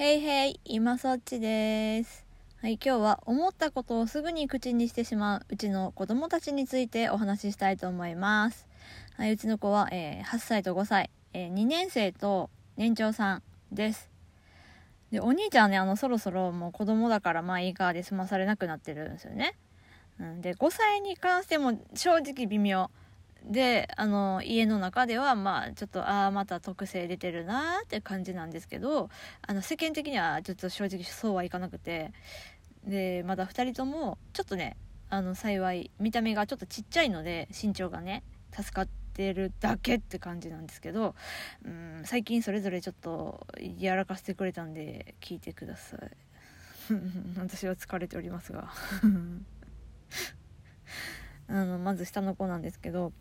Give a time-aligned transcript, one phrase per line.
[0.00, 2.24] へいへい、今そっちです。
[2.62, 8.68] はい、今日は思ったことをすぐに口にしてしまううちの子供たちについてお話ししたいと思います。
[9.16, 13.42] はい、うちの子は、えー8歳と5歳、えー2年生と年長さん
[13.72, 14.08] です。
[15.10, 19.56] で、お兄ちゃんね、あの、そろそろもう子供だからまあいいかで済まされなくなってるんですよね。
[20.20, 22.88] うん、で、5歳に関しても正直微妙。
[23.44, 29.10] であの家の中ではまあちょっとああまた特性出てるなーって感じなんですけど
[29.46, 32.12] あの世間的にはちょっと正直そうはいかなくて
[32.84, 34.76] でまだ2人ともちょっとね
[35.10, 41.14] あの幸い見た目がちょっとちっちゃいので身長がね助かってるだけって感じなんですけど
[41.64, 43.46] うん最近それぞれちょっと
[43.78, 46.00] やらかしてくれたんで聞いてください。
[47.38, 48.72] 私は疲れておりますが。
[51.50, 53.12] あのまず下の子なんですけど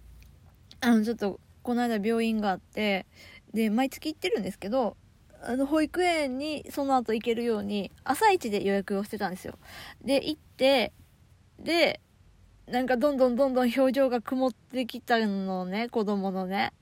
[0.81, 3.05] あのちょっとこの間病院があって
[3.53, 4.95] で毎月行ってるんですけど
[5.41, 9.57] あの保育園にその後行けるように朝一で予約をしてたんですよ。
[10.03, 10.93] で行って
[11.59, 12.01] で
[12.67, 16.73] なんかどんどんどんどん表情が曇ってきたのね子供のね。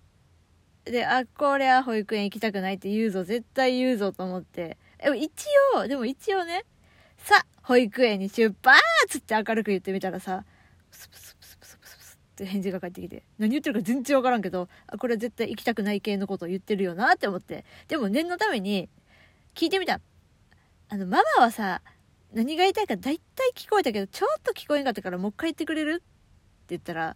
[0.85, 4.77] であこれは保育園行きたくないって言うぞ絶対言うぞと思って。
[5.01, 5.31] でも一
[5.75, 6.63] 応でも一応ね
[7.17, 10.45] さ保育園に出発って明るく言ってみたらさ
[10.91, 11.34] スプスプスプスプス
[12.35, 17.63] って返事が返ってきて何言ってるか全然わからんけどあこれは絶対行きたくない系のことを言ってるよなって思って。
[17.87, 18.89] でも念のために
[19.55, 20.01] 聞いてみた。
[20.89, 21.81] あのママはさ
[22.33, 26.03] 何が言いたいか大体聞こえたけどちょっと聞こえんかったからもう一回言ってくれるって
[26.69, 27.15] 言ったら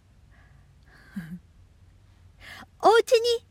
[2.82, 3.46] お家に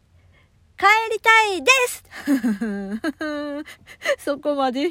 [0.77, 2.03] 帰りたいです
[4.25, 4.89] そこまで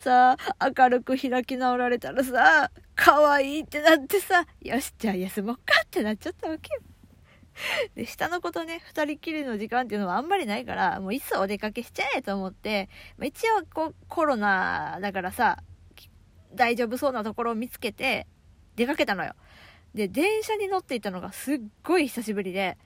[0.00, 0.36] さ
[0.78, 2.70] 明るく開き直られたらさ
[3.02, 6.80] 可愛いってなってさよしじゃあ休もうかってなっちゃったわけよ。
[7.96, 15.62] で下の子とね二人きりの時間っていうのはあんまりないからもういっそお出かけしちゃえと思って、まあ、一応こコロナだからさ
[16.54, 18.26] 大丈夫そうなところを見つけて
[18.76, 19.34] 出かけたのよ。
[19.94, 22.76] で電車に乗っていたのがすっごい久しぶりで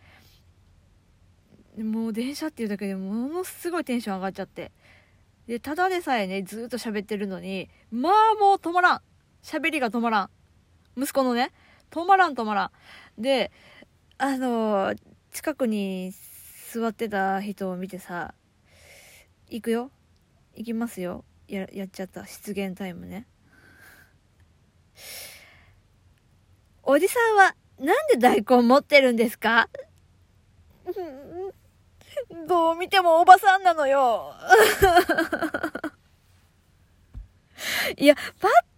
[1.76, 4.70] もう電車っていうだけでものすごいテンション上がっちゃって。
[5.48, 9.02] でただでさえねずっと喋ってるのにまあもう止まらん。
[9.44, 10.30] 喋りが止まらん。
[10.96, 11.52] 息子のね。
[11.90, 12.72] 止まらん止まら
[13.18, 13.22] ん。
[13.22, 13.52] で
[14.18, 14.98] あのー
[15.32, 16.12] 近くに
[16.72, 18.34] 座ってた人を見てさ
[19.50, 19.90] 行くよ。
[20.54, 21.24] 行きますよ。
[21.48, 23.26] ややっちゃった失言タイムね。
[26.84, 29.68] おじさんはなんで大根持ってるんですか？
[32.48, 34.34] どう見てもおばさんなのよ。
[37.96, 38.73] いや、パッと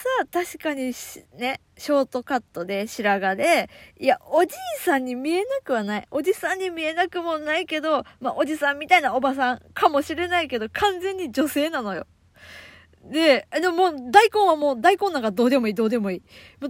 [0.00, 0.92] さ、確かに
[1.38, 6.06] ね、ショートカットで白髪で、いや、おじいさんに見えなくはない。
[6.10, 12.06] おじさんに見えなくもないけど、まあ、おじさんみたいなおばさんかもしれないけど、完全に女性なのよ。
[13.04, 16.22] で、でももう大根はもう大根なんかどうでもいいどうでもいい。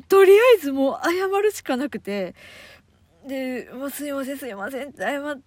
[0.08, 2.34] とりあえずもう謝るしかなくて、
[3.26, 5.40] で、もうすいませんすいませんって謝っ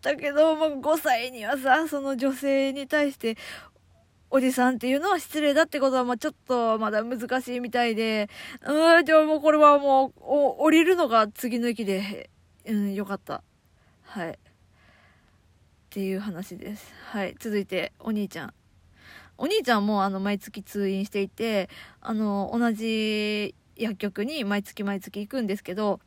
[0.00, 3.36] たけど、もう5歳にはさ、その女性に対して、
[4.30, 8.30] おじさんっていうのは失礼だってことは、まあちょっとまだ難しいみたいで、
[8.64, 12.30] うん、でももうこれはもう、降りるのが次の駅で、
[12.64, 13.42] うん、よかった。
[14.02, 14.30] はい。
[14.30, 14.36] っ
[15.90, 16.92] ていう話です。
[17.06, 17.34] はい。
[17.38, 18.54] 続いて、お兄ちゃん。
[19.42, 21.70] お兄ちゃんもあの毎月通院していて
[22.02, 25.98] あの同じ薬局に毎月毎月行くんですけど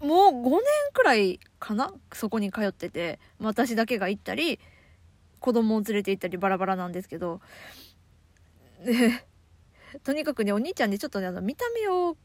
[0.00, 0.60] もう5年
[0.92, 1.94] くらいかな？
[2.12, 4.58] そこに通ってて私だけが行ったり
[5.42, 7.40] 子供を連れて行ったりバラバラなんですけど
[8.84, 9.26] で
[10.04, 12.16] とにかくねお兄ちゃんでちょっとねあの見た目を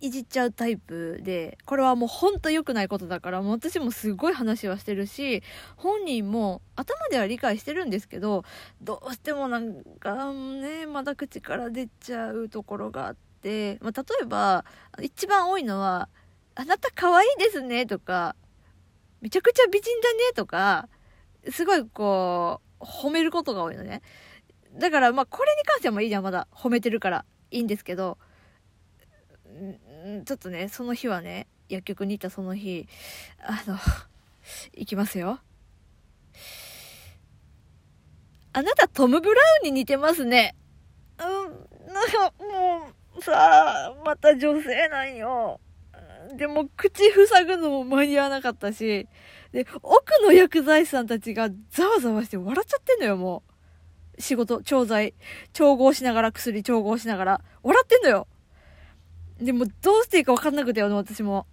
[0.00, 5.42] いじっちゃうタイプでこれはもうほんと良くないことだからもう私もすごい話はしてるし
[5.76, 8.44] 本人も頭では理解してるんですけど
[8.80, 14.64] どうしてもなんかねまだ口から出ちゃうところがあって、まあ、例えば
[15.02, 16.08] 一番多いのは
[16.54, 18.36] 「あなた可愛いですね」とか
[19.20, 20.88] 「めちゃくちゃ美人だね」とか
[21.50, 24.02] すごいこう褒めることが多いのね。
[24.78, 27.24] だからまあこれに関してはもいいじゃんまだ褒めてるから。
[27.50, 28.18] いいんですけど
[30.24, 32.86] ちょっとねその日はね薬局に行ったその日
[33.40, 33.78] あの
[34.74, 35.40] 行きますよ。
[38.52, 40.56] あなたトム・ブラウンに似てますね。
[41.18, 42.88] うんなんかも
[43.18, 45.60] うさあまた女性なんよ。
[46.36, 49.08] でも口塞ぐのも間に合わなかったし。
[49.52, 53.42] で奥の薬剤師さんたちがざわざわして笑っちゃってんのよも
[54.16, 54.20] う。
[54.20, 55.14] 仕事調剤。
[55.52, 57.40] 調合しながら薬調合しながら。
[57.62, 58.26] 笑ってんのよ。
[59.40, 61.46] でもどうしていいか分かんなくてよ私も。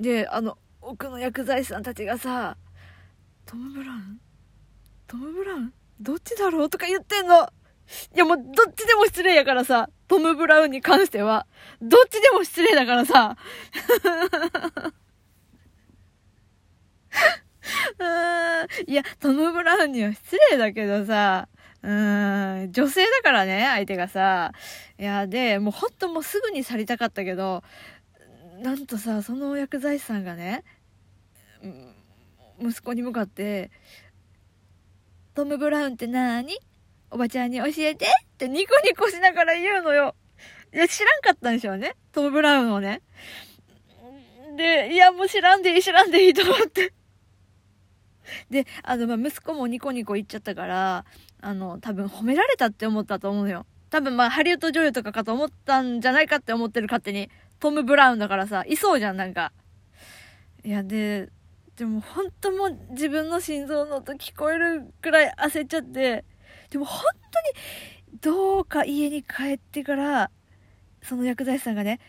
[0.00, 2.56] であの奥の薬剤師さんたちがさ
[3.44, 4.20] トム・ブラウン？
[5.06, 5.72] トム・ブラウン？
[6.00, 7.50] どっちだろうとか言ってんの。
[8.14, 11.46] いやもうどっちでも失礼やからさ、トム・ブラウンに関しては。
[11.80, 13.36] どっちでも失礼だからさ。
[18.86, 21.48] いや、トム・ブラウンには失礼だけどさ、
[21.82, 24.52] うん、女性だからね、相手がさ。
[24.98, 27.62] いや、で、もうほんともうすぐに去りたかったけど、
[28.60, 30.64] なんとさ、その薬剤師さんがね、
[32.60, 33.70] 息子に向かって、
[35.34, 36.58] トム・ブラウンってなーに？
[37.10, 40.14] おばちゃんに教えてってニコニコしながら言うのよ。
[40.74, 41.94] いや、知らんかったんでしょうね。
[42.12, 43.02] トム・ブラウンをね。
[44.56, 46.92] で、いや、もう知らんでいい、知らんでいいと思って。
[48.50, 51.04] で、あの、ま、息子もニコニコ言っちゃったから、
[51.40, 53.66] あの、多分褒められたって思ったと思うのよ。
[53.90, 57.30] 多分まあ、ハリウッド女優とかかと思ったんじゃないかって思ってる勝手に。
[57.60, 59.52] トム・ブラウンだからさ、いそうじゃん、なんか。
[60.64, 61.30] いや、で、
[61.76, 66.24] でも本当もう自分の心臓の音聞こえるくらい焦っちゃって、
[66.70, 67.40] でも本当
[68.12, 70.30] に、どうか家に帰ってから、
[71.02, 72.00] その薬剤師さんがね、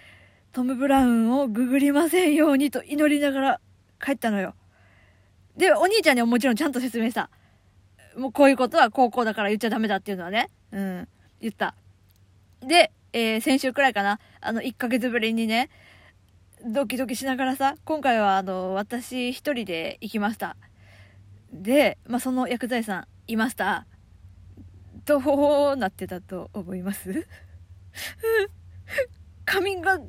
[0.52, 3.62] トム・ブラウンをググりませんようにと祈りながら
[4.04, 4.56] 帰ったのよ。
[5.58, 7.30] で、お兄ちゃんにはもちろんちゃんと説明した。
[8.18, 10.50] もうこういうことは高校だから言っちゃダメだっていうのはね。
[10.72, 11.08] うん。
[11.42, 11.76] 言った。
[12.62, 14.20] で、えー、先週くらいかな。
[14.42, 15.70] あの、1ヶ月ぶりにね、
[16.66, 20.58] ドキドキしながらさ、今回はあの、私一人で行きました。
[21.52, 23.86] で、まあ、その薬剤さんいました。
[25.06, 25.20] ど
[25.74, 27.28] うなってたと思います？
[29.46, 30.00] 髪が、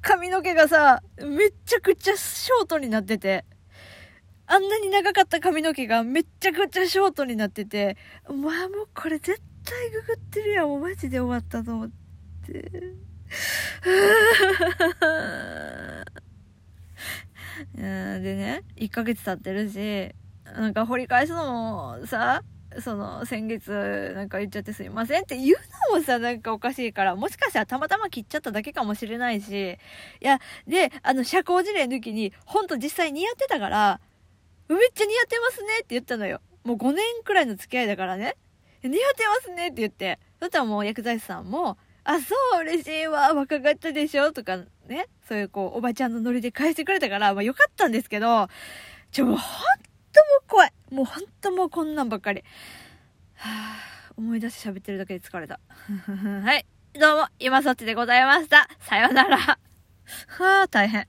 [0.00, 3.44] 髪の毛がさ、めっちゃくちゃショートになってて、
[4.46, 7.96] あんなに長かった髪の毛がめっちゃくちゃショートになってて、
[8.28, 8.36] まあ
[8.68, 10.68] もうこれ絶対ググってるやん。
[10.68, 11.90] もうマジで終わったと思っ
[12.46, 12.52] て。
[17.74, 22.42] でね、1ヶ月経ってるし、なんか掘り返すのもさ、
[22.80, 25.56] その、先月なんか言っちゃってすいませんって言う
[25.92, 29.76] のもさ、なんかおかしいから、もしかしたらたまたま切っちゃっただけかもしれないし、い
[30.20, 34.00] や、で、あの、社交辞令抜きに、ほんと実際似合ってたから、
[34.68, 36.40] めっちゃ似合ってますねって言ったのよ。
[36.64, 38.36] もう5年くらいの付き合いだからね。
[38.82, 40.18] 似合ってますねって言って。
[40.40, 48.48] そしたらもう薬剤師さんも、あ、そう、嬉しいわ、若かったでしょとかね、そういうこう、おばちゃんのノリで返してくれたから、まあよかったんですけど、
[49.12, 49.42] ちょ、もうほん
[50.12, 50.72] ともう怖い。
[50.90, 52.42] もうほんともうこんなんばっかり。
[53.36, 55.60] はぁ、思い出して喋ってるだけで疲れた。
[56.42, 56.66] はい。
[56.94, 58.68] どうも、今そっちでございました。
[58.80, 59.38] さよなら。
[59.38, 61.06] はぁ、大変。